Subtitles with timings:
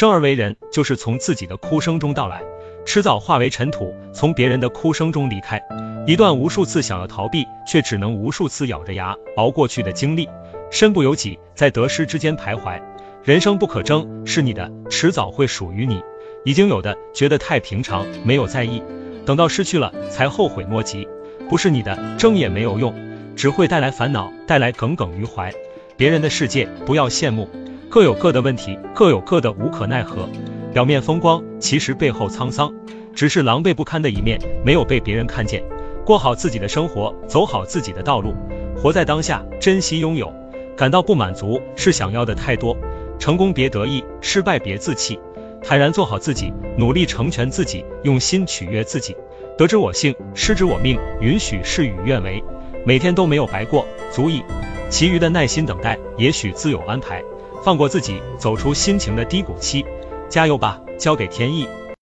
[0.00, 2.42] 生而为人，就是从自己的哭声中到来，
[2.86, 5.60] 迟早化为尘土，从别人的哭声中离开。
[6.06, 10.26] 一段无数次想要逃避，却只能无数次咬着牙熬过去的经历。
[10.70, 12.80] 身不由己，在得失之间徘徊。
[13.22, 16.02] 人生不可争，是你的，迟早会属于你。
[16.46, 18.82] 已经有的，觉得太平常，没有在意，
[19.26, 21.06] 等到失去了，才后悔莫及。
[21.50, 22.94] 不是你的，争也没有用，
[23.36, 25.52] 只会带来烦恼，带来耿耿于怀。
[25.98, 27.50] 别人的世界，不要羡慕，
[27.90, 30.28] 各有各的问题，各有各的无可奈何。
[30.72, 32.72] 表面风光，其实背后沧桑，
[33.16, 35.64] 只是狼狈不堪的一面，没有被别人看见。
[36.06, 38.32] 过好自己的生活，走好自己的道路，
[38.76, 40.32] 活在当下，珍惜拥有。
[40.76, 42.76] 感到不满足，是想要的太多。
[43.18, 45.18] 成功别得意，失败别自弃，
[45.60, 49.16] 坦然做好自己，努力成全自己，用心取悦自己。
[49.58, 52.40] 得之我幸，失之我命，允许事与愿违。
[52.86, 54.44] 每天都没有白过，足矣。
[54.90, 57.20] 其余的耐心等待，也许自有安排。
[57.62, 59.84] 放过自己，走出心情的低谷期。
[60.28, 61.66] 加油吧，交给天意。